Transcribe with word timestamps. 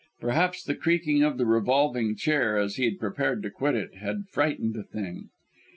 Perhaps 0.19 0.63
the 0.63 0.73
creaking 0.73 1.21
of 1.21 1.37
the 1.37 1.45
revolving 1.45 2.15
chair, 2.15 2.57
as 2.57 2.77
he 2.77 2.85
had 2.85 2.97
prepared 2.99 3.43
to 3.43 3.51
quit 3.51 3.75
it, 3.75 3.97
had 3.97 4.25
frightened 4.31 4.73
the 4.73 4.81
thing. 4.83 5.29